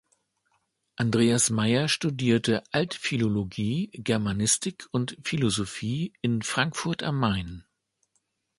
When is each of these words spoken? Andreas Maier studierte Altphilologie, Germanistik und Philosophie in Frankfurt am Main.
Andreas 0.95 1.51
Maier 1.51 1.87
studierte 1.87 2.63
Altphilologie, 2.71 3.91
Germanistik 3.93 4.87
und 4.89 5.15
Philosophie 5.23 6.13
in 6.23 6.41
Frankfurt 6.41 7.03
am 7.03 7.19
Main. 7.19 7.65